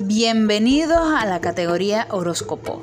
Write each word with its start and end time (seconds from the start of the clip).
Bienvenidos 0.00 1.00
a 1.16 1.24
la 1.24 1.40
categoría 1.40 2.06
horóscopo 2.10 2.82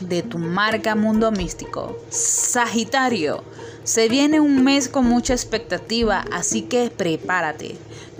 de 0.00 0.22
tu 0.22 0.38
marca 0.38 0.94
Mundo 0.94 1.30
Místico. 1.32 1.96
Sagitario, 2.10 3.42
se 3.84 4.08
viene 4.08 4.40
un 4.40 4.64
mes 4.64 4.88
con 4.88 5.06
mucha 5.06 5.32
expectativa, 5.32 6.24
así 6.32 6.62
que 6.62 6.90
prepárate. 6.90 7.76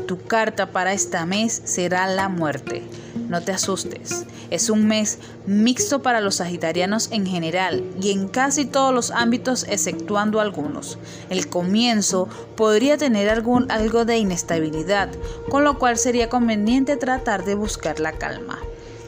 Tu 0.06 0.18
carta 0.18 0.70
para 0.70 0.92
este 0.92 1.24
mes 1.26 1.62
será 1.64 2.06
la 2.06 2.28
muerte. 2.28 2.82
No 3.28 3.42
te 3.42 3.52
asustes. 3.52 4.26
Es 4.50 4.70
un 4.70 4.86
mes 4.86 5.18
mixto 5.46 6.02
para 6.02 6.20
los 6.20 6.36
sagitarianos 6.36 7.08
en 7.10 7.26
general 7.26 7.82
y 8.00 8.12
en 8.12 8.28
casi 8.28 8.64
todos 8.64 8.94
los 8.94 9.10
ámbitos 9.10 9.66
exceptuando 9.68 10.40
algunos. 10.40 10.98
El 11.30 11.48
comienzo 11.48 12.28
podría 12.56 12.96
tener 12.96 13.28
algún, 13.28 13.70
algo 13.70 14.04
de 14.04 14.18
inestabilidad, 14.18 15.08
con 15.48 15.64
lo 15.64 15.78
cual 15.78 15.98
sería 15.98 16.28
conveniente 16.28 16.96
tratar 16.96 17.44
de 17.44 17.56
buscar 17.56 17.98
la 17.98 18.12
calma. 18.12 18.60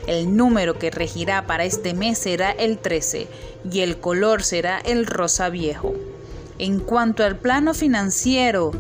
El 0.09 0.35
número 0.39 0.79
que 0.79 0.91
regirá 0.91 1.47
para 1.47 1.67
este 1.67 1.93
mes 1.93 2.17
será 2.17 2.51
el 2.51 2.79
13 2.79 3.29
y 3.71 3.81
el 3.81 4.01
color 4.01 4.43
será 4.43 4.79
el 4.79 5.05
rosa 5.05 5.51
viejo. 5.51 5.93
En 6.59 6.81
cuanto 6.81 7.25
al 7.25 7.37
plano 7.37 7.75
financiero, 7.75 8.73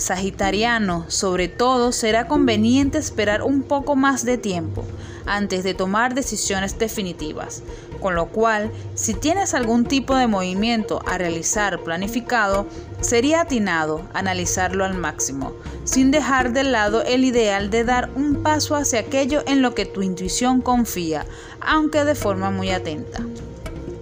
Sagitariano, 0.00 1.04
sobre 1.08 1.48
todo, 1.48 1.92
será 1.92 2.26
conveniente 2.26 2.96
esperar 2.96 3.42
un 3.42 3.62
poco 3.62 3.96
más 3.96 4.24
de 4.24 4.38
tiempo 4.38 4.82
antes 5.26 5.62
de 5.62 5.74
tomar 5.74 6.14
decisiones 6.14 6.78
definitivas, 6.78 7.62
con 8.00 8.14
lo 8.14 8.28
cual, 8.28 8.72
si 8.94 9.12
tienes 9.12 9.52
algún 9.52 9.84
tipo 9.84 10.16
de 10.16 10.26
movimiento 10.26 11.02
a 11.06 11.18
realizar 11.18 11.80
planificado, 11.80 12.66
sería 13.02 13.42
atinado 13.42 14.00
analizarlo 14.14 14.86
al 14.86 14.94
máximo, 14.94 15.52
sin 15.84 16.10
dejar 16.10 16.54
de 16.54 16.64
lado 16.64 17.02
el 17.02 17.26
ideal 17.26 17.68
de 17.68 17.84
dar 17.84 18.08
un 18.16 18.42
paso 18.42 18.76
hacia 18.76 19.00
aquello 19.00 19.42
en 19.46 19.60
lo 19.60 19.74
que 19.74 19.84
tu 19.84 20.00
intuición 20.00 20.62
confía, 20.62 21.26
aunque 21.60 22.06
de 22.06 22.14
forma 22.14 22.50
muy 22.50 22.70
atenta. 22.70 23.22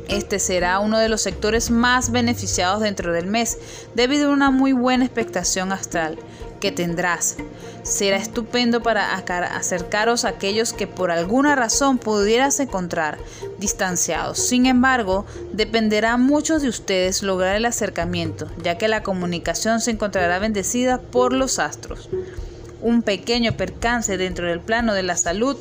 Este 0.09 0.39
será 0.39 0.81
uno 0.81 0.99
de 0.99 1.11
los 1.11 1.21
sectores 1.21 1.71
más 1.71 2.11
beneficiados 2.11 2.81
dentro 2.81 3.13
del 3.13 3.27
mes, 3.27 3.59
debido 3.95 4.31
a 4.31 4.33
una 4.33 4.51
muy 4.51 4.73
buena 4.73 5.05
expectación 5.05 5.71
astral 5.71 6.19
que 6.61 6.73
tendrás. 6.73 7.37
Será 7.83 8.17
estupendo 8.17 8.83
para 8.83 9.15
acercaros 9.15 10.25
a 10.25 10.31
aquellos 10.31 10.73
que 10.73 10.87
por 10.87 11.11
alguna 11.11 11.55
razón 11.55 11.99
pudieras 11.99 12.59
encontrar 12.59 13.19
distanciados. 13.59 14.39
Sin 14.39 14.67
embargo, 14.67 15.27
dependerá 15.53 16.17
mucho 16.17 16.59
de 16.59 16.69
ustedes 16.69 17.23
lograr 17.23 17.57
el 17.57 17.67
acercamiento, 17.67 18.49
ya 18.63 18.79
que 18.79 18.89
la 18.89 19.03
comunicación 19.03 19.81
se 19.81 19.91
encontrará 19.91 20.39
bendecida 20.39 21.01
por 21.01 21.33
los 21.33 21.59
astros 21.59 22.09
un 22.81 23.03
pequeño 23.03 23.53
percance 23.57 24.17
dentro 24.17 24.47
del 24.47 24.61
plano 24.61 24.95
de 24.95 25.03
la 25.03 25.17
salud, 25.17 25.57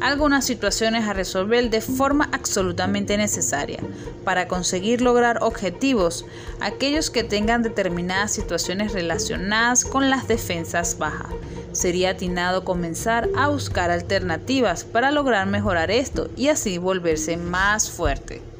algunas 0.00 0.44
situaciones 0.44 1.06
a 1.06 1.12
resolver 1.12 1.70
de 1.70 1.80
forma 1.80 2.28
absolutamente 2.32 3.16
necesaria 3.16 3.78
para 4.24 4.48
conseguir 4.48 5.00
lograr 5.00 5.38
objetivos, 5.42 6.24
aquellos 6.60 7.10
que 7.10 7.24
tengan 7.24 7.62
determinadas 7.62 8.32
situaciones 8.32 8.92
relacionadas 8.92 9.84
con 9.84 10.10
las 10.10 10.28
defensas 10.28 10.98
bajas. 10.98 11.32
Sería 11.72 12.10
atinado 12.10 12.64
comenzar 12.64 13.28
a 13.36 13.48
buscar 13.48 13.90
alternativas 13.90 14.84
para 14.84 15.10
lograr 15.10 15.46
mejorar 15.46 15.90
esto 15.90 16.30
y 16.36 16.48
así 16.48 16.78
volverse 16.78 17.36
más 17.36 17.90
fuerte. 17.90 18.51